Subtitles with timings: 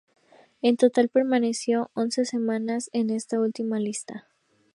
[0.63, 4.27] En total, permaneció once semanas en esta última lista.